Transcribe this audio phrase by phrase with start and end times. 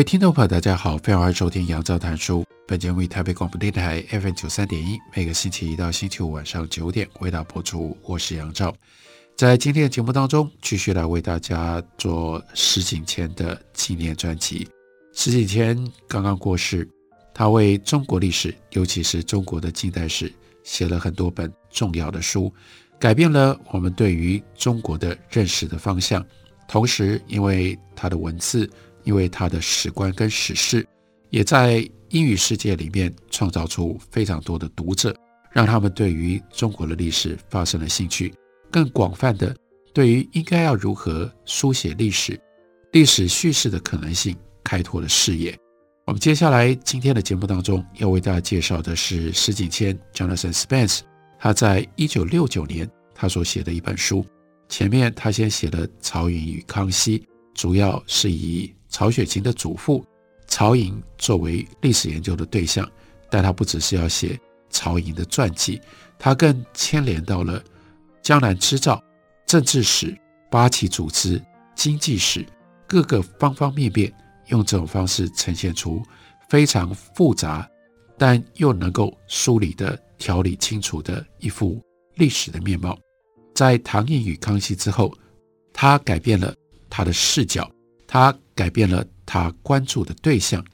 [0.00, 2.42] 位听众朋友，大家好，欢迎收听杨照谈书。
[2.66, 7.94] 本节目为台北广播电台 FM 九三点一，每个星期一到星期五晚上九点为大家播出。
[8.04, 8.74] 我是杨照，
[9.36, 14.66] 在今天的节目当中，继续来为大家做石景谦的纪念专辑。
[15.12, 16.88] 石景谦刚刚过世，
[17.34, 20.32] 他为中国历史，尤其是中国的近代史，
[20.64, 22.50] 写了很多本重要的书，
[22.98, 26.24] 改变了我们对于中国的认识的方向。
[26.66, 28.66] 同时，因为他的文字。
[29.10, 30.86] 因为他的史观跟史事，
[31.30, 35.12] 也在英语世界里面创造出非常多的读者，
[35.50, 38.32] 让他们对于中国的历史发生了兴趣，
[38.70, 39.52] 更广泛的
[39.92, 42.40] 对于应该要如何书写历史、
[42.92, 45.58] 历史叙事的可能性开拓了视野。
[46.06, 51.00] 我们接下来今天的节目当中要为大家介绍的是石景谦 （Jonathan Spence），
[51.36, 54.24] 他在一九六九年他所写的一本书。
[54.68, 60.04] 前面他先写了曹寅与康熙，主要是以曹雪芹的祖父
[60.46, 62.86] 曹寅作为历史研究的对象，
[63.30, 64.38] 但他不只是要写
[64.68, 65.80] 曹寅的传记，
[66.18, 67.62] 他更牵连到了
[68.20, 69.02] 江南织造、
[69.46, 70.14] 政治史、
[70.50, 71.40] 八旗组织、
[71.74, 72.44] 经济史
[72.86, 74.12] 各个方方面面，
[74.48, 76.02] 用这种方式呈现出
[76.48, 77.68] 非常复杂，
[78.18, 81.80] 但又能够梳理的条理清楚的一幅
[82.16, 82.98] 历史的面貌。
[83.54, 85.12] 在唐寅与康熙之后，
[85.72, 86.52] 他改变了
[86.88, 87.70] 他的视角。
[88.12, 90.64] 他改变了他关注的对象。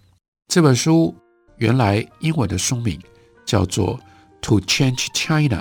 [0.48, 1.14] 这本书
[1.58, 2.98] 原来英文的书名
[3.44, 3.98] 叫做
[4.41, 5.60] 《To Change China》，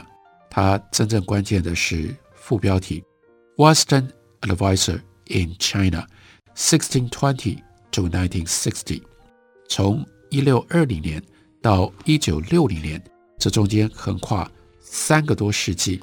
[0.49, 3.03] 它真正关键的是副标题
[3.57, 4.07] ：Western
[4.39, 6.07] Advisor in China,
[6.55, 7.57] 1620
[7.91, 9.01] to 1960。
[9.67, 11.21] 从一六二零年
[11.61, 13.03] 到一九六零年，
[13.37, 14.49] 这中间横跨
[14.79, 16.01] 三个多世纪，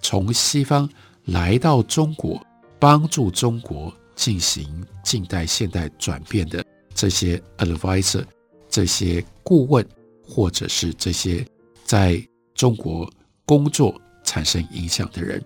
[0.00, 0.88] 从西方
[1.26, 2.42] 来到中国，
[2.78, 3.94] 帮助中国。
[4.20, 6.62] 进行近代现代转变的
[6.94, 8.22] 这些 advisor，
[8.68, 9.82] 这些顾问，
[10.22, 11.42] 或者是这些
[11.84, 12.22] 在
[12.54, 13.10] 中国
[13.46, 15.42] 工作产生影响的人，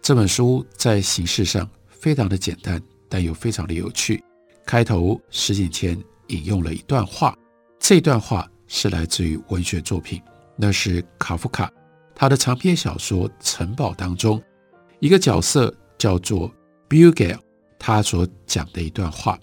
[0.00, 4.22] 这本书在形式上非常的简单，但又非常的有趣。
[4.64, 7.36] 开头石景谦引用了一段话，
[7.80, 10.22] 这段话是来自于文学作品，
[10.54, 11.68] 那是卡夫卡
[12.14, 14.40] 他的长篇小说《城堡》当中
[15.00, 16.48] 一个角色叫做
[16.88, 17.36] Bugel。
[17.78, 19.38] 他所讲的一段话，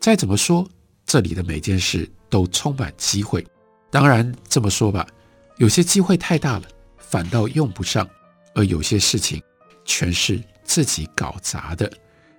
[0.00, 0.66] 再怎么说，
[1.04, 3.44] 这里的每件事都充满机会。
[3.90, 5.06] 当然这么说吧，
[5.58, 6.64] 有些机会太大了，
[6.98, 8.04] 反倒用不上；
[8.54, 9.42] 而有些事情
[9.84, 11.90] 全是自己搞砸的。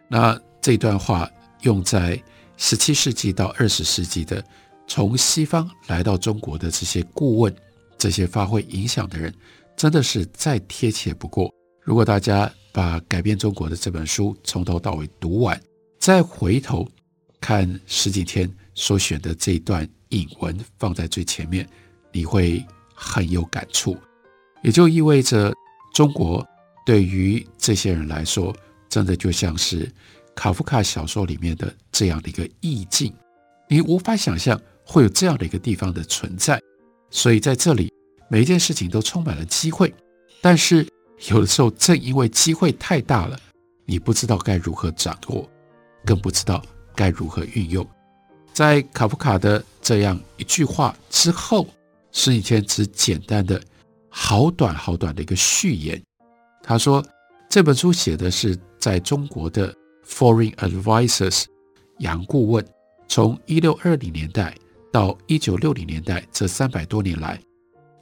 [0.08, 1.30] 那这段话
[1.62, 2.22] 用在
[2.58, 4.44] 十七世纪到二十世纪的
[4.88, 7.56] 从西方来到中国的这些顾问、
[7.98, 9.34] 这些发挥影响的人，
[9.76, 11.54] 真的是再贴切不过。
[11.82, 15.58] 如果大家，把改变中国的这本书从头到尾读完，
[15.98, 16.86] 再回头
[17.40, 21.66] 看十几天所选的这段引文放在最前面，
[22.12, 22.62] 你会
[22.94, 23.98] 很有感触。
[24.62, 25.54] 也就意味着，
[25.94, 26.46] 中国
[26.86, 28.54] 对于这些人来说，
[28.90, 29.90] 真的就像是
[30.36, 33.14] 卡夫卡小说里面的这样的一个意境，
[33.70, 36.60] 你无法想象会有这样的一个地方的存在。
[37.10, 37.90] 所以在这里，
[38.28, 39.96] 每一件事情都充满了机会，
[40.42, 40.86] 但是。
[41.30, 43.40] 有的时候，正因为机会太大了，
[43.86, 45.50] 你不知道该如何掌握，
[46.06, 46.62] 更不知道
[46.96, 47.86] 该如何运用。
[48.54, 51.68] 在卡夫卡的这样一句话之后，
[52.12, 53.62] 石景谦只简单的
[54.10, 56.02] 好短好短的一个序言。
[56.62, 57.04] 他说，
[57.50, 59.74] 这本书写的是在中国的
[60.08, 61.46] Foreign Advisors
[62.00, 62.66] 洋顾问，
[63.08, 64.56] 从一六二零年代
[64.92, 67.40] 到一九六零年代这三百多年来，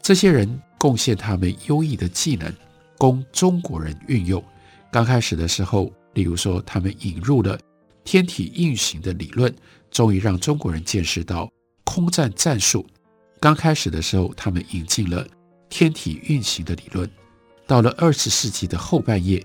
[0.01, 2.51] 这些人贡献他们优异的技能。
[2.97, 4.43] 供中国人运用。
[4.91, 7.59] 刚开始的时候，例如说，他们引入了
[8.03, 9.53] 天体运行的理论，
[9.89, 11.51] 终于让中国人见识到
[11.83, 12.85] 空战战术。
[13.39, 15.27] 刚开始的时候，他们引进了
[15.69, 17.09] 天体运行的理论。
[17.65, 19.43] 到了二十世纪的后半叶，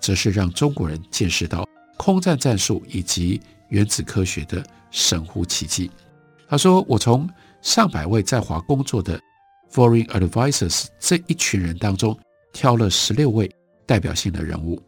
[0.00, 5.90] 则是让中国人见识到空战战术以及原子科学的神乎其技。
[6.48, 7.28] 他说：“我从
[7.62, 9.20] 上百位在华工作的
[9.72, 12.18] Foreign Advisors 这一群人当中。”
[12.52, 13.50] 挑了十六位
[13.86, 14.80] 代表性的人物，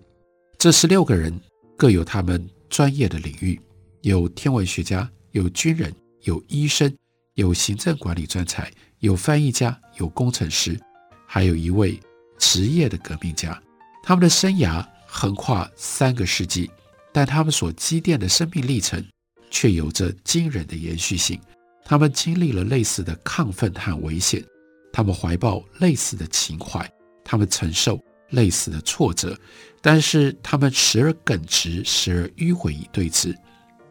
[0.58, 1.38] 这十六个人
[1.76, 3.60] 各有他们专业的领域，
[4.02, 6.94] 有天文学家，有军人，有医生，
[7.34, 10.78] 有行政管理专才，有翻译家，有工程师，
[11.26, 11.98] 还有一位
[12.38, 13.60] 职业的革命家。
[14.02, 16.70] 他们的生涯横跨三个世纪，
[17.12, 19.04] 但他们所积淀的生命历程
[19.50, 21.40] 却有着惊人的延续性。
[21.84, 24.44] 他们经历了类似的亢奋和危险，
[24.92, 26.88] 他们怀抱类似的情怀，
[27.24, 27.98] 他们承受
[28.30, 29.36] 类似的挫折，
[29.80, 33.34] 但是他们时而耿直，时而迂回以对峙。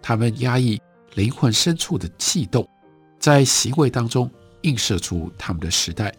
[0.01, 0.81] 他们压抑
[1.13, 2.67] 灵魂深处的悸动，
[3.19, 4.29] 在行为当中
[4.61, 6.13] 映射出他们的时代。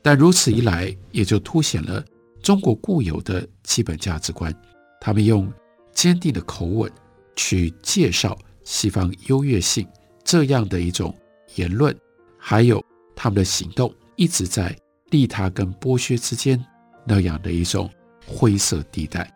[0.00, 2.02] 但如此一来，也就凸显了
[2.42, 4.54] 中国固有的基本价值观。
[5.00, 5.52] 他们用
[5.92, 6.90] 坚定的口吻
[7.36, 9.86] 去介绍西方优越性。
[10.24, 11.14] 这样的一种
[11.54, 11.94] 言论，
[12.38, 12.84] 还有
[13.16, 14.76] 他们的行动，一直在
[15.10, 16.62] 利他跟剥削之间
[17.04, 17.90] 那样的一种
[18.26, 19.32] 灰色地带。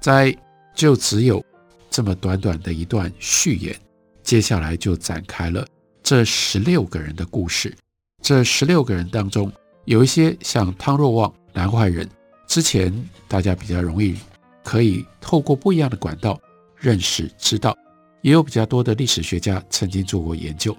[0.00, 0.36] 在
[0.74, 1.44] 就只有
[1.90, 3.76] 这么短短的一段序言，
[4.22, 5.66] 接下来就展开了
[6.02, 7.74] 这十六个人的故事。
[8.20, 9.52] 这十六个人当中，
[9.84, 12.08] 有一些像汤若望、南怀仁，
[12.46, 12.92] 之前
[13.28, 14.16] 大家比较容易
[14.64, 16.40] 可以透过不一样的管道
[16.76, 17.76] 认识知道。
[18.22, 20.76] 也有比较多的历史学家曾经做过研究，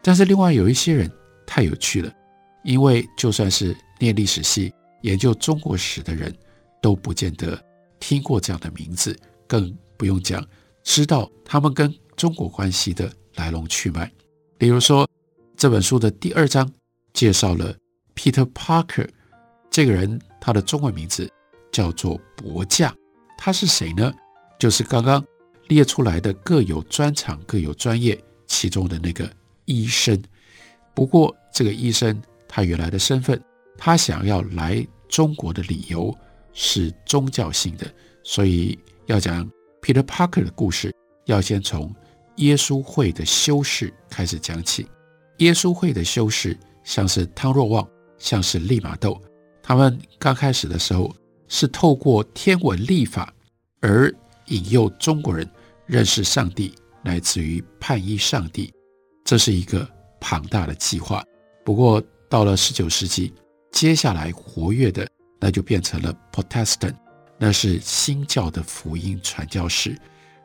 [0.00, 1.10] 但是另外有一些人
[1.44, 2.12] 太有趣了，
[2.62, 6.34] 因为就算是念历史系、研究中国史的人，
[6.80, 7.62] 都不见得
[7.98, 10.46] 听过这样的名字，更不用讲
[10.82, 14.10] 知道他们跟中国关系的来龙去脉。
[14.58, 15.08] 比如说，
[15.56, 16.70] 这本书的第二章
[17.12, 17.74] 介绍了
[18.14, 19.08] Peter Parker
[19.70, 21.30] 这个人，他的中文名字
[21.72, 22.94] 叫做博驾，
[23.38, 24.12] 他是谁呢？
[24.58, 25.24] 就是刚刚。
[25.68, 29.26] 列出来的各有专长、各有专业，其中的那个
[29.64, 30.22] 医生。
[30.92, 33.42] 不过，这个医生他原来的身份，
[33.76, 36.16] 他想要来中国的理由
[36.52, 37.86] 是宗教性的，
[38.22, 39.48] 所以要讲
[39.82, 40.94] Peter Parker 的故事，
[41.26, 41.94] 要先从
[42.36, 44.86] 耶稣会的修士开始讲起。
[45.38, 47.88] 耶稣会的修士像是汤若望，
[48.18, 49.20] 像是利玛窦，
[49.62, 51.14] 他们刚开始的时候
[51.48, 53.32] 是透过天文历法
[53.80, 54.14] 而。
[54.48, 55.48] 引诱中国人
[55.86, 58.70] 认识上帝，来自于叛依上帝，
[59.24, 59.88] 这是一个
[60.20, 61.24] 庞大的计划。
[61.64, 63.32] 不过到了十九世纪，
[63.74, 65.06] 接下来活跃的
[65.40, 66.94] 那就变成了 Protestant，
[67.36, 69.98] 那是新教的福音传教士。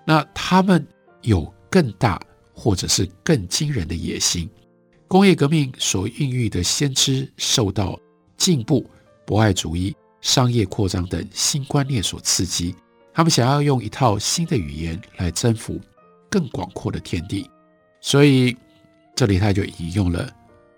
[0.04, 0.86] 那他们
[1.22, 2.20] 有更大
[2.56, 4.50] 或者是更惊人的野心。
[5.08, 8.00] 工业革命所孕育的先知受到
[8.36, 8.90] 进步、
[9.28, 12.76] 博爱主义、商业扩张等新观念所刺激。
[13.14, 15.80] 他们想要用一套新的语言来征服
[16.32, 17.48] 更广阔的天地，
[18.02, 18.58] 所以
[19.16, 20.28] 这里他就引用了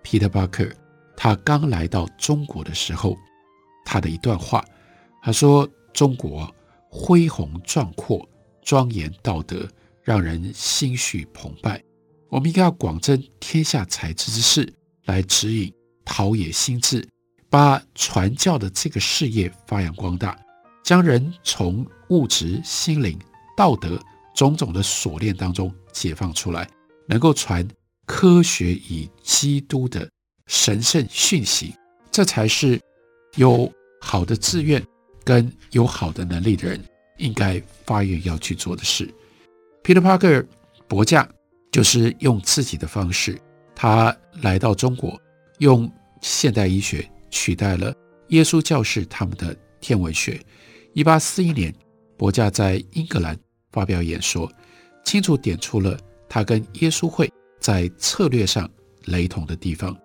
[0.03, 0.73] Peter Parker，
[1.23, 3.15] 他刚来到中国的时候，
[3.85, 4.65] 他的一段话。
[5.21, 6.51] 他说：“中国
[6.89, 8.27] 恢宏壮阔、
[8.63, 9.69] 庄严道德，
[10.01, 11.79] 让人心绪澎湃。
[12.27, 14.73] 我们应该要广征天下才智之士
[15.05, 15.71] 来指引
[16.03, 17.07] 陶冶心智，
[17.51, 20.35] 把传教的这个事业发扬光大。”
[20.83, 23.15] 将人从物质、心灵、
[23.55, 24.01] 道德
[24.33, 26.67] 种种的锁链当中解放出来，
[27.07, 27.67] 能够传
[28.07, 30.09] 科学与基督的
[30.51, 31.73] 神圣讯息，
[32.11, 32.77] 这才是
[33.37, 34.85] 有好的志愿
[35.23, 36.77] 跟有好的能力的人
[37.19, 39.09] 应该发愿要去做的事。
[39.81, 40.45] Peter Parker
[40.89, 41.25] 博驾
[41.71, 43.39] 就是用自己的方式，
[43.73, 45.17] 他来到中国，
[45.59, 45.89] 用
[46.19, 47.95] 现代医学取代了
[48.27, 50.37] 耶稣教士他们的天文学。
[50.93, 51.73] 一八四一年，
[52.17, 53.39] 博驾在英格兰
[53.71, 54.51] 发表演说，
[55.05, 57.31] 清楚点出了他跟耶稣会
[57.61, 58.69] 在策略上
[59.05, 59.97] 雷同的地方。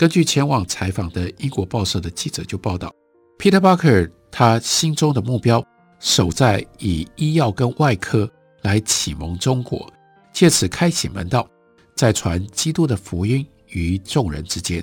[0.00, 2.90] 根据前往采访的英国报社的记者就报道
[3.38, 5.62] ，Peter Parker 他心中的目标
[5.98, 8.26] 守在以医药跟外科
[8.62, 9.92] 来启蒙中国，
[10.32, 11.46] 借此开启门道，
[11.94, 14.82] 再传基督的福音于众人之间。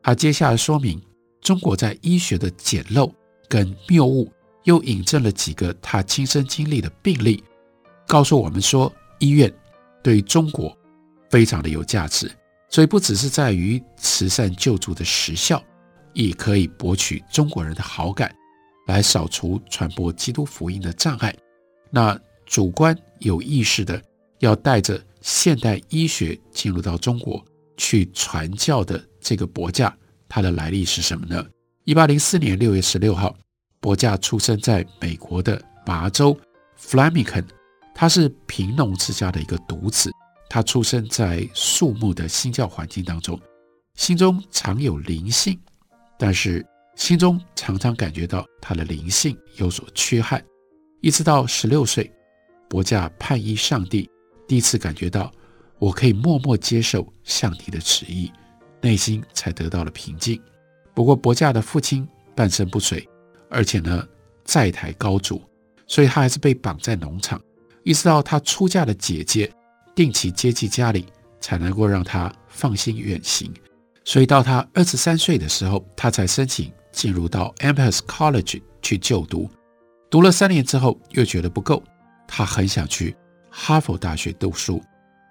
[0.00, 1.02] 他接下来说明
[1.40, 3.12] 中国在医学的简陋
[3.48, 4.32] 跟谬误。
[4.62, 7.42] 又引证了几个他亲身经历的病例，
[8.06, 9.52] 告诉我们说，医院
[10.04, 10.72] 对中国
[11.28, 12.30] 非常的有价值，
[12.72, 15.62] 所以不只是在于慈善救助的实效，
[16.14, 18.34] 也可以博取中国人的好感，
[18.86, 21.32] 来扫除传播基督福音的障碍。
[21.90, 24.02] 那主观有意识的
[24.38, 27.44] 要带着现代医学进入到中国
[27.76, 29.94] 去传教的这个伯驾，
[30.26, 31.44] 他的来历是什么呢？
[31.84, 33.36] 一八零四年六月十六号。
[33.80, 36.38] 伯驾出生在美国的麻州
[36.80, 37.44] Flemington，
[37.92, 40.08] 他是贫农之家的一个独子。
[40.52, 43.40] 他出生在肃穆的新教环境当中，
[43.94, 45.58] 心中常有灵性，
[46.18, 46.62] 但是
[46.94, 50.44] 心中常常感觉到他的灵性有所缺憾。
[51.00, 52.12] 一直到十六岁，
[52.68, 54.10] 伯架盼依上帝，
[54.46, 55.32] 第一次感觉到
[55.78, 58.30] 我可以默默接受上帝的旨意，
[58.82, 60.38] 内心才得到了平静。
[60.92, 62.06] 不过伯架的父亲
[62.36, 63.08] 半身不遂，
[63.48, 64.06] 而且呢
[64.44, 65.40] 债台高筑，
[65.86, 67.40] 所以他还是被绑在农场，
[67.84, 69.50] 一直到他出嫁的姐姐
[69.94, 71.06] 定期接济家里，
[71.40, 73.52] 才能够让他放心远行。
[74.04, 79.48] 所以到他二十三岁的时候，他才申请进入到 Amherst College 去就读。
[80.10, 81.82] 读了三年之后，又觉得不够，
[82.26, 83.16] 他很想去
[83.50, 84.82] 哈佛大学读书，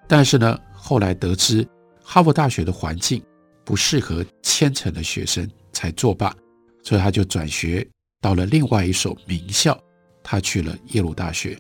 [0.08, 1.68] 但是呢，后来得知
[2.04, 3.22] 哈佛大学的环境
[3.64, 6.36] 不适合虔诚的学生，才作罢。
[6.84, 7.88] 所以他就转学
[8.20, 9.78] 到了另外一所名校，
[10.24, 11.56] 他去了耶鲁大学。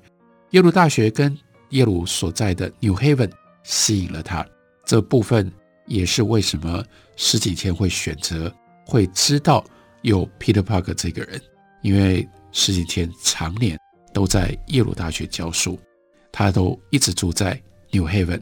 [0.51, 1.38] 耶鲁大学跟
[1.71, 3.31] 耶鲁所在的 New Haven
[3.63, 4.45] 吸引了他，
[4.85, 5.51] 这部分。
[5.87, 6.81] 也是为什么
[7.17, 8.53] 石景谦会选择
[8.85, 9.65] 会知道
[10.03, 11.41] 有 Peter Parker 这个人，
[11.81, 13.77] 因为石景谦常年
[14.13, 15.77] 都在耶鲁大学教书，
[16.31, 17.61] 他都一直住在
[17.91, 18.41] New Haven。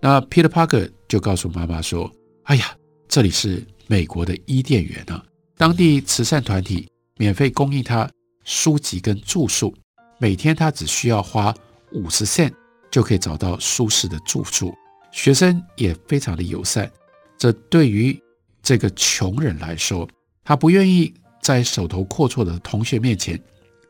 [0.00, 2.10] 那 Peter Parker 就告诉妈妈说
[2.44, 2.74] ：“哎呀，
[3.06, 5.22] 这里是美国的伊甸园啊！
[5.58, 8.08] 当地慈善团体免费供应他
[8.44, 9.74] 书籍跟住宿，
[10.18, 11.54] 每天他只需要花
[11.92, 12.52] 五十 cent
[12.90, 14.74] 就可以找到舒适的住宿。”
[15.10, 16.90] 学生也非常的友善，
[17.38, 18.20] 这对于
[18.62, 20.06] 这个穷人来说，
[20.44, 23.40] 他不愿意在手头阔绰的同学面前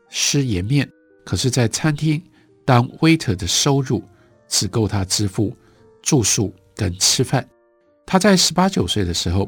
[0.09, 0.89] 失颜面。
[1.25, 2.23] 可是，在餐厅
[2.65, 4.01] 当 waiter 的收入
[4.47, 5.55] 只够他支付
[6.01, 7.47] 住宿跟吃饭。
[8.05, 9.47] 他在十八九岁的时候，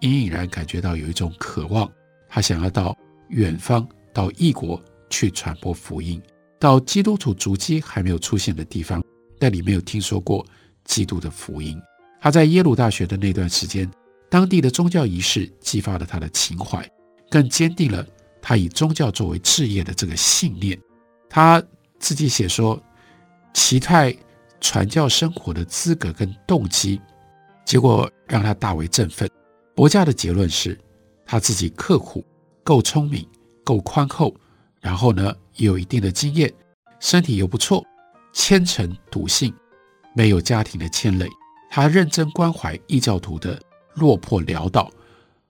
[0.00, 1.90] 隐隐然感觉到有一种渴望，
[2.28, 2.96] 他想要到
[3.28, 6.22] 远方，到异国去传播福音，
[6.58, 9.02] 到基督徒足迹还没有出现的地方，
[9.38, 10.44] 但你没有听说过。
[10.84, 11.78] 基督的福音，
[12.18, 13.86] 他在耶鲁大学的那段时间，
[14.30, 16.82] 当地的宗教仪式激发了他的情怀，
[17.28, 18.06] 更坚定了
[18.40, 20.80] 他以宗教作为置业的这个信念。
[21.28, 21.62] 他
[21.98, 22.82] 自己写说，
[23.52, 24.16] 期待
[24.62, 26.98] 传教生活的资格跟动机，
[27.66, 29.28] 结果让他大为振奋。
[29.74, 30.80] 柏架的结论是，
[31.26, 32.24] 他自己刻苦、
[32.64, 33.28] 够聪明、
[33.62, 34.34] 够宽厚，
[34.80, 36.52] 然后呢，有一定的经验，
[37.00, 37.84] 身体又不错，
[38.32, 39.54] 虔诚笃信。
[40.14, 41.28] 没有家庭的牵累，
[41.70, 43.60] 他认真关怀异教徒的
[43.94, 44.90] 落魄潦倒，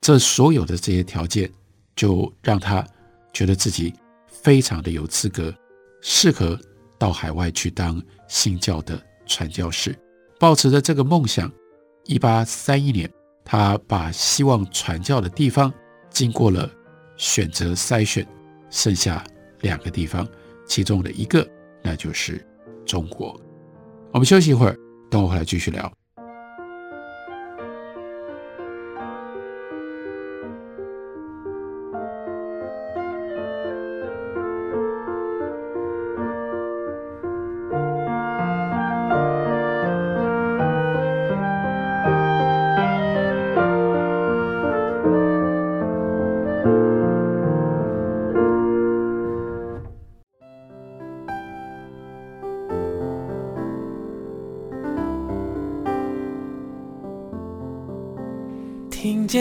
[0.01, 1.51] 这所有的这些条件，
[1.97, 2.87] 就让他
[3.33, 3.95] 觉得自己
[4.27, 5.55] 非常的有资格，
[6.03, 6.59] 适合
[6.99, 9.97] 到海外去当新教的传教士。
[10.39, 11.51] 抱持着这个梦想，
[12.05, 13.11] 一八三一年，
[13.45, 15.73] 他把希望传教的地方
[16.11, 16.71] 经过了
[17.17, 18.27] 选择筛选，
[18.69, 19.25] 剩下
[19.61, 20.27] 两个地方，
[20.67, 21.49] 其中的一个，
[21.83, 22.45] 那就是
[22.85, 23.39] 中国。
[24.13, 24.77] 我们休息一会儿，
[25.11, 25.93] 等我回来继续聊。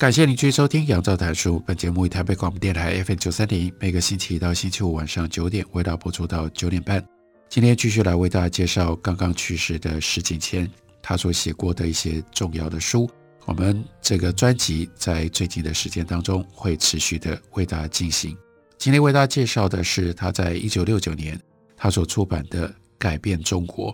[0.00, 1.56] 感谢您继续收听《杨照谈书》。
[1.66, 7.06] 本节目以台北广播电台 FM 九三零，每个星期一到星期五晚上九点，为大家播出到九点半。
[7.50, 10.66] 今天继续来为大家介绍刚刚去世的石景谦，
[11.02, 13.10] 他所写过的一些重要的书。
[13.44, 18.34] 我们这个专辑在最近的时间当中会持续的为大家进行。
[18.78, 21.38] 今天为大家介绍的是他在一九六九年
[21.76, 22.66] 他所出版的
[22.98, 23.92] 《改变中国》。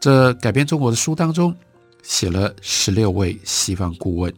[0.00, 1.56] 这《改变中国》的书当中
[2.02, 4.30] 写了十六位西方顾问。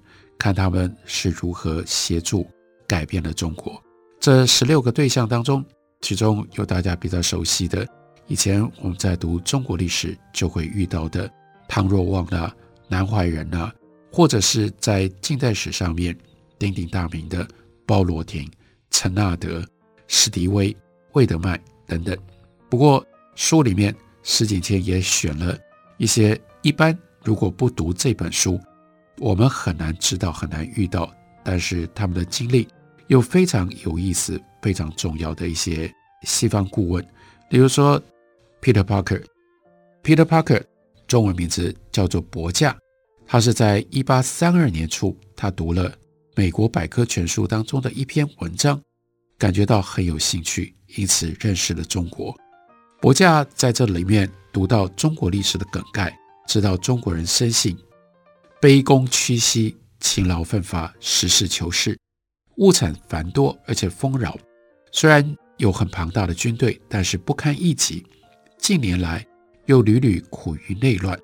[0.43, 2.45] 看他们是如何协助
[2.85, 3.81] 改变了中国。
[4.19, 5.65] 这十六个对象当中，
[6.01, 7.87] 其中有大家比较熟悉的，
[8.27, 11.31] 以前我们在读中国历史就会遇到的
[11.69, 12.53] 汤若望啊、
[12.89, 13.73] 南怀仁啊，
[14.11, 16.13] 或者是在近代史上面
[16.59, 17.47] 鼎鼎大名的
[17.87, 18.51] 鲍罗廷、
[18.91, 19.65] 陈纳德、
[20.09, 20.77] 史迪威、
[21.13, 21.57] 魏德迈
[21.87, 22.19] 等等。
[22.69, 23.07] 不过
[23.37, 23.95] 书里面
[24.25, 25.57] 石景谦也选了
[25.99, 28.61] 一些一般如果不读这本书，
[29.23, 31.09] 我们很难知道，很难遇到。
[31.45, 32.67] 但是他们的经历
[33.07, 35.88] 又非常有意思，非常重要的一些
[36.23, 37.09] 西方顾问，
[37.49, 38.02] 比如说
[38.61, 39.23] Peter Parker。
[40.02, 40.61] Peter Parker
[41.07, 42.76] 中文名字叫做伯架，
[43.25, 45.95] 他是在一八三二年初，他读了
[46.35, 48.81] 美国百科全书当中的一篇文章，
[49.38, 52.35] 感觉到很有兴趣，因此认识了中国。
[53.00, 56.12] 伯架在这里面读到中国历史的梗概，
[56.49, 57.79] 知道中国人生性
[58.62, 59.76] 卑躬屈膝。
[59.99, 61.97] 勤劳奋发，实事求是，
[62.57, 64.37] 物产繁多而且丰饶。
[64.90, 68.04] 虽然有很庞大的军队，但是不堪一击。
[68.59, 69.25] 近年来
[69.66, 71.19] 又屡屡苦于内乱。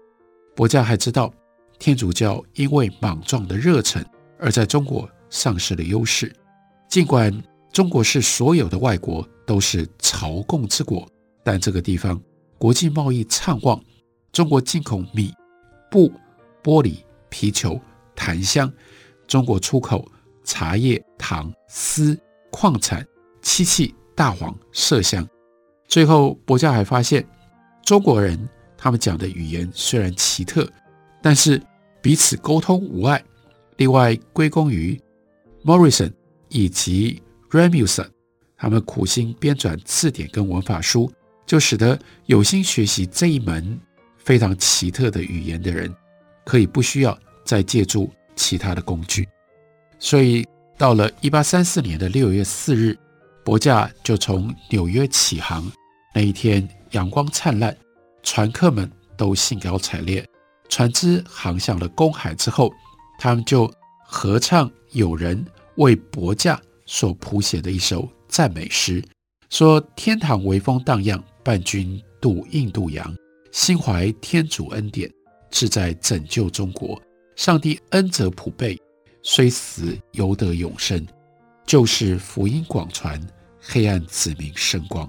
[0.54, 1.32] 柏架还知道，
[1.78, 4.04] 天主教因为莽撞的热忱
[4.38, 6.32] 而在中国丧失了优势。
[6.88, 7.32] 尽管
[7.72, 11.04] 中国是所有的外国都是朝贡之国，
[11.44, 12.20] 但这个地方
[12.58, 13.80] 国际贸易畅旺，
[14.32, 15.34] 中国进口米、
[15.90, 16.12] 布、
[16.62, 17.80] 玻璃、皮球。
[18.20, 18.72] 檀香，
[19.28, 20.04] 中国出口
[20.42, 22.18] 茶叶、糖、丝、
[22.50, 23.06] 矿产、
[23.40, 25.24] 漆器、大黄、麝香。
[25.86, 27.24] 最后，柏架还发现，
[27.84, 28.36] 中国人
[28.76, 30.68] 他们讲的语言虽然奇特，
[31.22, 31.62] 但是
[32.02, 33.22] 彼此沟通无碍。
[33.76, 35.00] 另外，归功于
[35.64, 36.12] Morrison
[36.48, 38.08] 以及 Rasmussen，
[38.56, 41.08] 他们苦心编纂字典跟文法书，
[41.46, 43.78] 就使得有心学习这一门
[44.16, 45.94] 非常奇特的语言的人，
[46.48, 47.16] 可以不需要。
[47.48, 49.26] 再借助其他的工具，
[49.98, 52.94] 所以到了一八三四年的六月四日，
[53.42, 55.64] 伯架就从纽约起航。
[56.14, 57.74] 那一天阳光灿烂，
[58.22, 60.22] 船客们都兴高采烈。
[60.68, 62.70] 船只航向了公海之后，
[63.18, 63.72] 他们就
[64.04, 65.42] 合唱友人
[65.76, 69.02] 为伯架所谱写的一首赞美诗，
[69.48, 73.16] 说：“天堂微风荡漾，伴君渡印度洋，
[73.52, 75.10] 心怀天主恩典，
[75.50, 77.00] 志在拯救中国。”
[77.36, 78.76] 上帝恩泽普备，
[79.22, 81.06] 虽死犹得永生，
[81.64, 83.20] 就是福音广传，
[83.60, 85.08] 黑暗子民生光。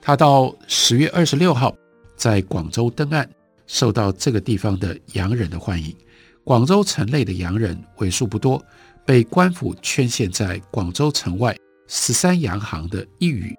[0.00, 1.72] 他到十月二十六号
[2.16, 3.30] 在广州登岸，
[3.66, 5.94] 受到这个地方的洋人的欢迎。
[6.42, 8.60] 广州城内的洋人为数不多，
[9.06, 11.54] 被官府圈限在广州城外
[11.86, 13.54] 十三洋行的一隅，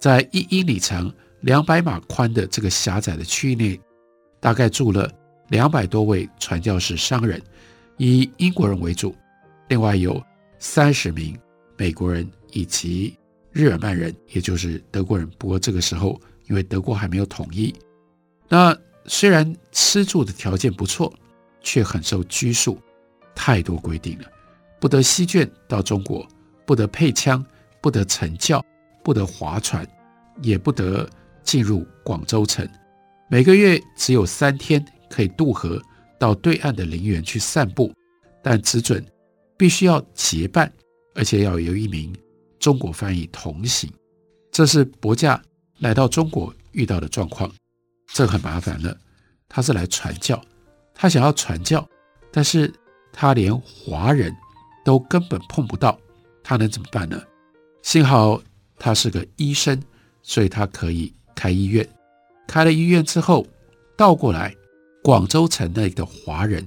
[0.00, 3.78] 在一英里长、两百码宽的这个狭窄的区域内，
[4.40, 5.10] 大概住了
[5.48, 7.42] 两百多位传教士商人。
[8.00, 9.12] 以英国人为主，
[9.66, 10.22] 另外有
[10.60, 11.36] 三十名
[11.76, 13.18] 美国人以及
[13.50, 15.28] 日耳曼人，也就是德国人。
[15.36, 17.74] 不过这个时候，因为德国还没有统一，
[18.48, 21.12] 那虽然吃住的条件不错，
[21.60, 22.80] 却很受拘束，
[23.34, 24.26] 太多规定了：
[24.78, 26.24] 不得携眷到中国，
[26.64, 27.44] 不得配枪，
[27.80, 28.64] 不得乘轿，
[29.02, 29.84] 不得划船，
[30.40, 31.08] 也不得
[31.42, 32.64] 进入广州城。
[33.28, 35.80] 每个月只有三天可以渡河。
[36.20, 37.94] 到对岸的陵园去散步，
[38.42, 39.06] 但只准
[39.56, 40.68] 必须要结伴，
[41.14, 42.12] 而且要有一名
[42.58, 43.88] 中国翻译同行。
[44.50, 45.40] 这是伯架
[45.78, 47.48] 来到中国遇到的状况，
[48.12, 48.98] 这很麻烦了。
[49.48, 50.42] 他是来传教，
[50.92, 51.88] 他想要传教，
[52.32, 52.74] 但是
[53.12, 54.34] 他连华人
[54.84, 55.96] 都根本碰不到，
[56.42, 57.22] 他能怎么办呢？
[57.82, 58.42] 幸好
[58.76, 59.80] 他是个医生，
[60.20, 61.88] 所以他可以开医院。
[62.48, 63.46] 开了医院之后，
[63.96, 64.52] 倒过来。
[65.02, 66.66] 广州城内的华人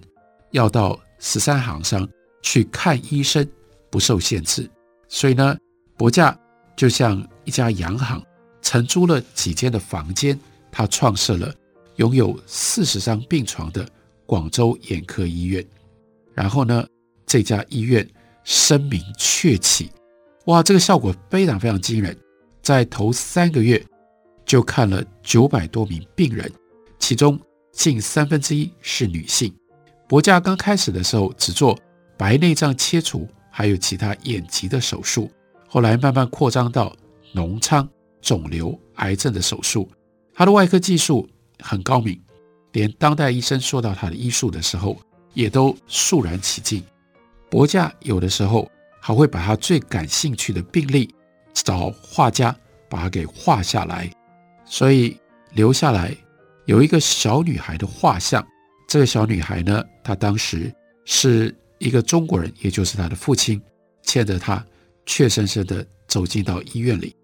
[0.51, 2.07] 要到十三行商
[2.41, 3.47] 去看医生，
[3.89, 4.69] 不受限制。
[5.07, 5.55] 所以呢，
[5.97, 6.37] 柏架
[6.75, 8.23] 就像一家洋行，
[8.61, 10.39] 承租了几间的房间，
[10.71, 11.53] 他创设了
[11.97, 13.87] 拥有四十张病床的
[14.25, 15.63] 广州眼科医院。
[16.33, 16.87] 然后呢，
[17.25, 18.07] 这家医院
[18.43, 19.91] 声名鹊起，
[20.45, 22.17] 哇，这个效果非常非常惊人，
[22.63, 23.85] 在头三个月
[24.45, 26.51] 就看了九百多名病人，
[26.97, 27.39] 其中。
[27.71, 29.53] 近三分之一是女性。
[30.07, 31.77] 柏架刚开始的时候只做
[32.17, 35.31] 白内障切除，还有其他眼疾的手术，
[35.67, 36.95] 后来慢慢扩张到
[37.33, 37.87] 脓疮、
[38.21, 39.89] 肿瘤、癌症的手术。
[40.33, 41.27] 他的外科技术
[41.59, 42.21] 很高明，
[42.73, 44.97] 连当代医生说到他的医术的时候，
[45.33, 46.83] 也都肃然起敬。
[47.49, 51.13] 柏架有的时候还会把他最感兴趣的病例
[51.53, 52.55] 找画家
[52.89, 54.11] 把它给画下来，
[54.65, 55.17] 所以
[55.53, 56.15] 留下来。
[56.65, 58.45] 有一个小女孩的画像，
[58.87, 60.73] 这个小女孩呢，她当时
[61.05, 63.61] 是一个中国人，也就是她的父亲
[64.03, 64.63] 牵着她，
[65.05, 67.15] 怯生生地走进到医院里。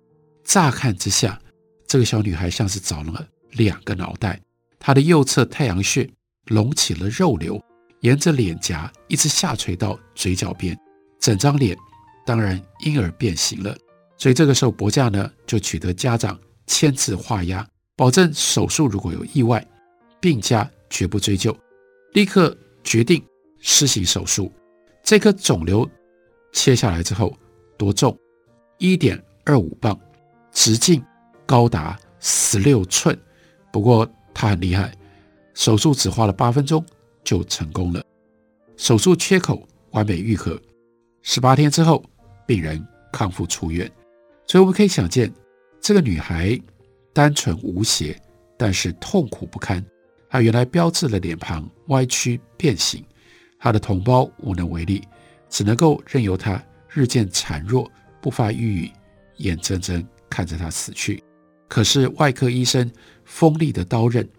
[0.44, 1.40] 乍看之下，
[1.86, 4.42] 这个小女孩像是长了两个脑袋，
[4.80, 6.10] 她的右侧太阳穴
[6.46, 7.62] 隆起了肉瘤，
[8.02, 10.78] 沿着脸颊一直下垂到嘴角边，
[11.20, 11.78] 整张脸
[12.26, 13.78] 当然因而变形了。
[14.18, 17.66] 所以这个时候，博架呢就取得家长签字画押。
[17.98, 19.66] 保证手术如果有意外，
[20.22, 21.56] 病家绝不追究。
[22.14, 23.22] 立刻决定
[23.60, 24.52] 施行手术。
[25.04, 25.90] 这颗肿瘤
[26.54, 27.36] 切下来之后，
[27.76, 28.16] 多重？
[28.78, 30.00] 一点二五磅，
[30.52, 31.04] 直径
[31.46, 33.18] 高达十六寸。
[33.74, 34.94] 不过他很厉害，
[35.56, 36.86] 手术只花了八分钟
[37.24, 38.04] 就成功了。
[38.76, 40.62] 手术切口完美愈合，
[41.24, 42.04] 十八天之后，
[42.46, 43.92] 病人康复出院。
[44.46, 45.34] 所以我们可以想见，
[45.82, 46.60] 这个女孩
[47.18, 48.16] 单纯无邪，
[48.56, 49.84] 但是痛苦不堪。
[50.30, 53.04] 他原来标志的脸庞歪曲变形，
[53.58, 55.02] 他的同胞无能为力，
[55.50, 58.92] 只能够任由他日渐孱弱，不发一语，
[59.38, 61.24] 眼睁睁看着他死去。
[61.68, 62.88] 可是外科医生
[63.26, 64.30] 锋利的刀刃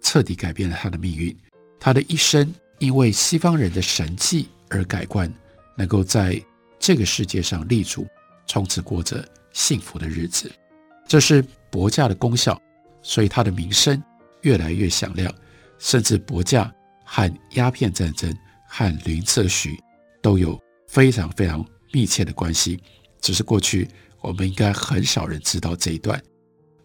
[0.00, 1.36] 彻底改变了他的命运，
[1.80, 2.54] 他的一生。
[2.78, 5.28] 因为西方人的神迹而改观，
[5.76, 6.40] 能够在
[6.78, 8.06] 这个世界上立足，
[8.46, 10.48] 从此过着幸福的日子。
[11.08, 12.60] 这是薄价的功效，
[13.02, 14.02] 所以他的名声
[14.42, 15.32] 越来越响亮。
[15.78, 16.72] 甚至薄价
[17.04, 18.36] 和鸦片战争
[18.68, 19.78] 和林则徐
[20.20, 22.80] 都有非常非常密切的关系。
[23.20, 23.88] 只是过去
[24.20, 26.20] 我们应该很少人知道这一段。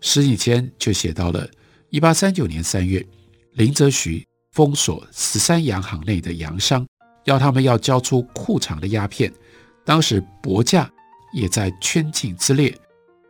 [0.02, 1.50] 石景谦就写到了
[1.90, 3.06] 一八三九年三月，
[3.54, 4.26] 林则徐。
[4.52, 6.86] 封锁十三洋行内的洋商，
[7.24, 9.34] 要他们要交出库藏的鸦片。
[9.84, 10.88] 当时薄价
[11.34, 12.72] 也在圈禁之列。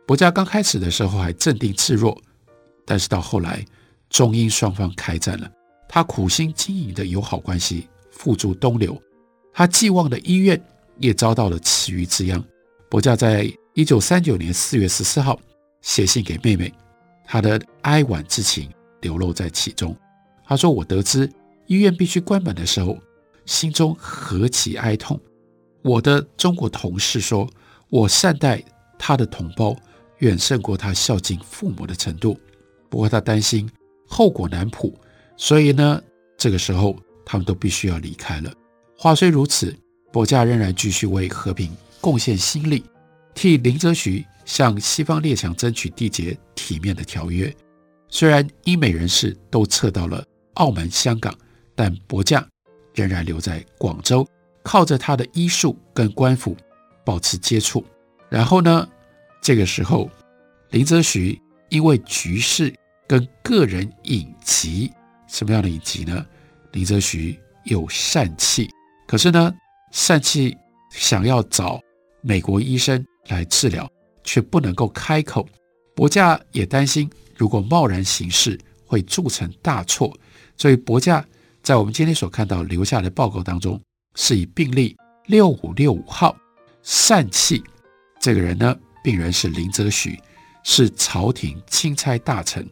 [0.06, 2.16] 薄稼刚开始的时候还镇定自若，
[2.84, 3.64] 但是到后来
[4.10, 5.50] 中英双方开战了，
[5.88, 9.00] 他苦心经营的友好关系付诸东流，
[9.52, 10.62] 他寄望的医院
[10.98, 12.42] 也遭到了池鱼之殃。
[12.90, 15.40] 薄稼在一九三九年四月十四号
[15.80, 16.72] 写信给妹妹，
[17.24, 19.96] 他的哀婉之情流露在其中。
[20.46, 21.28] 他说：“我得知
[21.66, 22.98] 医院必须关门的时候，
[23.46, 25.18] 心中何其哀痛。
[25.82, 27.48] 我的中国同事说，
[27.88, 28.62] 我善待
[28.98, 29.74] 他的同胞
[30.18, 32.38] 远胜过他孝敬父母的程度。
[32.88, 33.68] 不过他担心
[34.06, 34.92] 后果难卜，
[35.36, 36.02] 所以呢，
[36.36, 38.52] 这个时候他们都必须要离开了。
[38.96, 39.74] 话虽如此，
[40.12, 42.84] 薄稼仍然继续为和平贡献心力，
[43.34, 47.54] 替林则徐向西方列强争取缔结体面的条约。
[48.08, 50.24] 虽然英美人士都撤到了。”
[50.54, 51.36] 澳门、香港，
[51.74, 52.40] 但薄稼
[52.94, 54.24] 仍然留在广州，
[54.62, 56.56] 靠着他的医术跟官府
[57.04, 57.84] 保持接触。
[58.28, 58.88] 然后呢，
[59.44, 60.10] 这个时候，
[60.70, 62.74] 林则徐因为局势
[63.06, 64.90] 跟个人隐疾，
[65.28, 66.24] 什么样的隐疾呢？
[66.72, 68.70] 林则徐有疝气，
[69.06, 69.54] 可是呢，
[69.92, 70.56] 疝气
[70.88, 71.78] 想要找
[72.22, 73.86] 美国医生来治疗，
[74.24, 75.46] 却不能够开口。
[75.94, 80.10] 薄稼也担心，如果贸然行事，会铸成大错。
[80.56, 81.22] 所以薄稼
[81.62, 83.78] 在我们今天所看到留下的报告当中，
[84.14, 86.34] 是以病例六五六五号
[86.82, 87.62] 疝气
[88.18, 90.18] 这个人呢，病人是林则徐，
[90.62, 92.66] 是朝廷钦差大臣。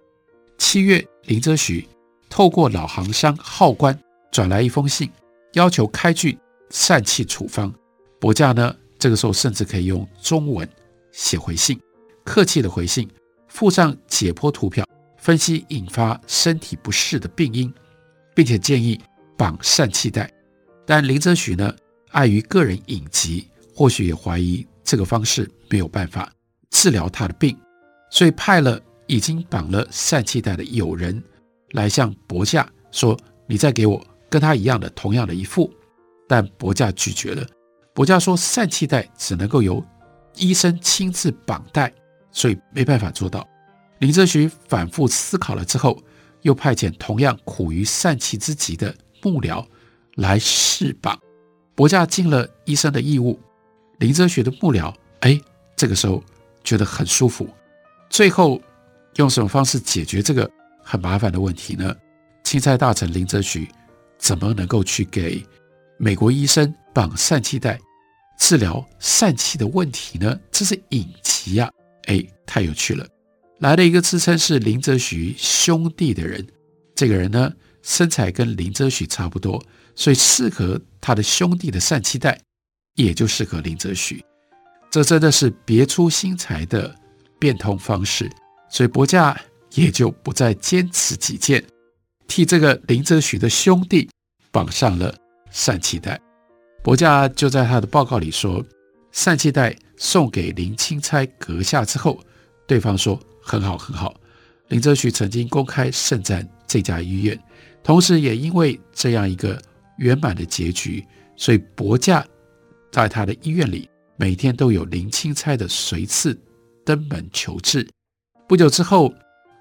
[0.57, 1.87] 七月，林则徐
[2.31, 3.97] 透过老行商号官
[4.31, 5.11] 转来一封信，
[5.53, 6.39] 要求开具
[6.71, 7.71] 疝气处方。
[8.19, 10.67] 薄稼呢，这个时候甚至可以用中文
[11.11, 11.79] 写回信，
[12.25, 13.07] 客气的回信，
[13.49, 14.87] 附上解剖图表。
[15.19, 17.71] 分析引发身体不适的病因，
[18.35, 18.99] 并且建议
[19.37, 20.33] 绑疝气带，
[20.87, 21.77] 但林则徐呢，
[22.13, 26.31] 碍于个人隐疾，或许也怀疑这个方式没有办法
[26.71, 27.57] 治疗他的病，
[28.11, 31.23] 所以派了已经绑了疝气带的友人
[31.71, 35.73] 来向薄稼说：“你再给我跟他一样的同样的一副。”
[36.29, 37.47] 但薄稼拒绝了。
[37.95, 39.85] 薄稼说：“疝气带只能够由
[40.37, 41.93] 医生亲自绑带，
[42.31, 43.47] 所以没办法做到。”
[44.01, 46.03] 林则徐反复思考了之后，
[46.41, 49.65] 又派遣同样苦于疝气之疾的幕僚
[50.17, 51.19] 来试绑。
[51.75, 53.39] 薄稼尽了医生的义务，
[53.99, 55.41] 林则徐的幕僚哎，
[55.77, 56.23] 这个时候
[56.65, 57.49] 觉得很舒服。
[58.11, 58.61] 最后
[59.17, 60.51] 用什么方式解决这个
[60.83, 61.95] 很麻烦的问题呢？
[62.45, 63.69] 钦差大臣林则徐
[64.19, 65.43] 怎么能够去给
[65.97, 67.81] 美国医生绑疝气带
[68.39, 70.39] 治疗疝气的问题呢？
[70.51, 71.71] 这是隐疾呀！
[72.07, 73.07] 哎，太有趣了。
[73.61, 76.45] 来了一个自称是林则徐兄弟的人，
[76.97, 77.53] 这个人呢，
[77.83, 82.41] 身材跟林则徐差不多，所以适合他的兄弟的疝气带，
[82.95, 84.25] 也就适合林则徐。
[84.91, 86.95] 这真的是别出心裁的
[87.39, 88.31] 变通方式，
[88.71, 89.37] 所以薄稼
[89.75, 91.65] 也就不再坚持己见，
[92.27, 94.09] 替这个林则徐的兄弟
[94.51, 95.15] 绑上了
[95.53, 96.21] 疝气带。
[96.83, 98.65] 薄稼就在他的报告里说，
[99.13, 102.19] 疝气带送给林钦差阁下之后，
[102.67, 103.19] 对方说。
[103.45, 104.15] 很好，很好。
[104.69, 107.37] 林则徐曾经公开盛赞这家医院，
[107.83, 109.61] 同时也因为这样一个
[109.99, 111.05] 圆满的结局，
[111.37, 112.25] 所以薄稼
[112.93, 116.39] 在他的医院里每天都有林钦差的随侍
[116.85, 117.89] 登门求治。
[118.47, 119.13] 不久之后，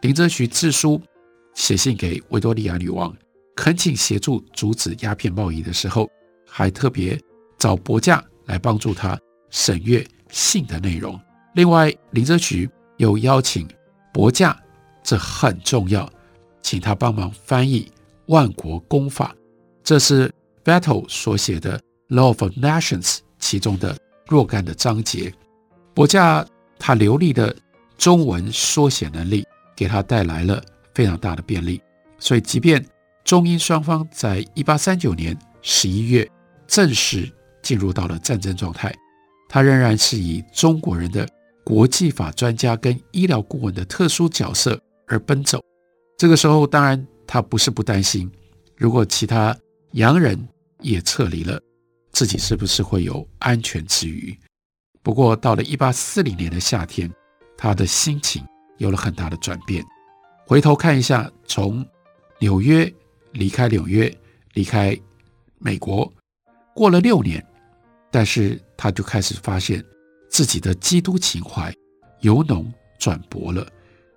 [0.01, 1.01] 林则徐自书
[1.55, 3.15] 写信给维多利亚女王，
[3.55, 6.09] 恳请协助阻止鸦片贸易的时候，
[6.45, 7.17] 还特别
[7.57, 9.17] 找伯架来帮助他
[9.49, 11.17] 审阅信的内容。
[11.55, 13.65] 另外，林则徐又邀请
[14.11, 14.61] 伯架，
[15.01, 16.11] 这很重要，
[16.61, 17.83] 请他帮忙翻译
[18.25, 19.33] 《万国公法》，
[19.83, 20.29] 这是
[20.65, 21.79] Battle 所写的
[22.11, 23.05] 《Law of Nations》
[23.39, 23.97] 其中的
[24.27, 25.33] 若干的章节。
[25.93, 26.45] 柏架
[26.77, 27.55] 他流利的
[27.97, 29.45] 中文缩写能力，
[29.75, 30.61] 给他带来了
[30.93, 31.81] 非常大的便利。
[32.19, 32.85] 所以，即便
[33.23, 36.29] 中英双方在一八三九年十一月
[36.67, 38.93] 正式进入到了战争状态，
[39.49, 41.27] 他仍然是以中国人的
[41.63, 45.61] 国际法专家跟医疗顾问的特殊角色而奔走。
[46.17, 48.31] 这个时候，当然他不是不担心，
[48.77, 49.55] 如果其他
[49.93, 50.47] 洋人
[50.79, 51.59] 也撤离了，
[52.11, 54.37] 自己是不是会有安全之余？
[55.01, 57.11] 不过，到了一八四零年的夏天，
[57.57, 58.45] 他的心情
[58.77, 59.83] 有了很大的转变。
[60.45, 61.85] 回头看一下，从
[62.39, 62.93] 纽约
[63.31, 64.15] 离开纽约，
[64.53, 64.97] 离开
[65.57, 66.11] 美国，
[66.75, 67.43] 过了六年，
[68.11, 69.83] 但是他就开始发现
[70.29, 71.73] 自己的基督情怀
[72.19, 73.65] 由浓转薄了。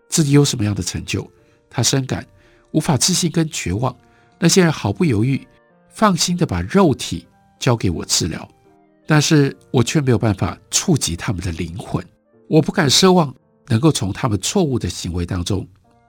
[0.08, 1.30] 自己有什么样的成就，
[1.70, 2.26] 他深感
[2.72, 3.96] 无法置信跟绝望。
[4.38, 5.46] 那些人毫不犹豫、
[5.88, 7.26] 放心的把肉体
[7.58, 8.48] 交给我治疗，
[9.06, 12.04] 但是我却没有办法触及他们的灵魂。
[12.48, 13.34] 我不敢奢望
[13.68, 15.66] 能够从他们错误的行为当中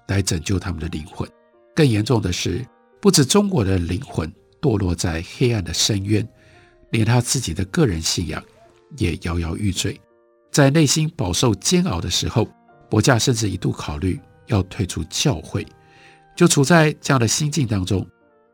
[0.08, 1.28] 来拯救他们的灵魂。
[1.74, 2.66] 更严重的是，
[3.02, 4.32] 不止中国的灵魂
[4.62, 6.28] 堕落在黑暗的深渊，
[6.92, 8.44] 连他自己的个人信仰
[8.98, 10.00] 也摇摇欲坠。
[10.52, 12.48] 在内心饱受煎熬的时候，
[12.90, 15.66] 柏架甚至一度考虑要退出教会。
[16.36, 18.06] 就处在这样的心境当中，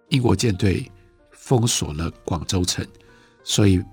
[0.10, 0.90] 英国舰队
[1.52, 2.88] 封锁了广州城，
[3.44, 3.84] 所以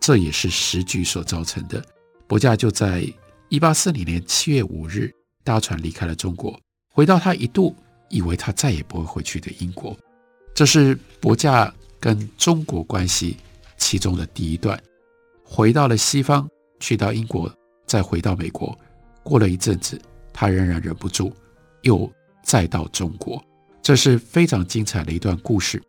[0.00, 1.84] 这也是时局所造成的。
[2.26, 3.06] 柏架就在
[3.50, 5.12] 一八四零年七月五日
[5.44, 7.76] 搭船离开了中国，回到他一度。
[8.10, 9.96] 以为他再也不会回去的英国，
[10.54, 13.36] 这是伯架跟中国关系
[13.76, 14.80] 其中的第一段。
[15.42, 17.52] 回到了西方，去到英国，
[17.86, 18.78] 再回到美国。
[19.24, 20.00] 过了一阵子，
[20.32, 21.32] 他仍然忍不住，
[21.82, 22.08] 又
[22.44, 23.42] 再到中国。
[23.82, 25.82] 这是非常精彩的一段故事。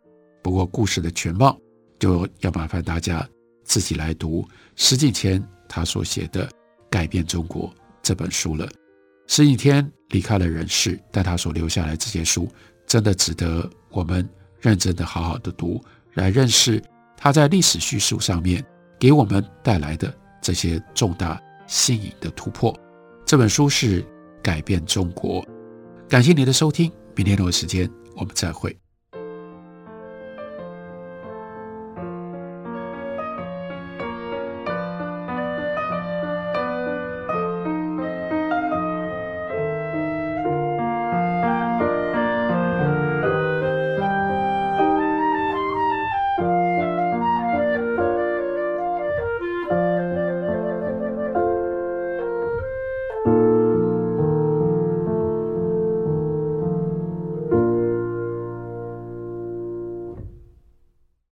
[0.46, 1.58] 不过，故事的全貌
[1.98, 3.28] 就要麻烦大家
[3.64, 6.46] 自己来读石景谦他所写的
[6.88, 7.68] 《改变中国》
[8.00, 8.64] 这本书了。
[9.26, 12.48] 石景谦离开了人世，但他所留下来这些书，
[12.86, 14.24] 真的值得我们
[14.60, 16.80] 认真的好好的读，来认识
[17.16, 18.64] 他在历史叙述上面
[19.00, 22.72] 给我们带来的这些重大新颖的突破。
[23.24, 24.00] 这本书是
[24.40, 25.42] 《改变中国》，
[26.08, 28.78] 感谢您的收听，明天同一时间我们再会。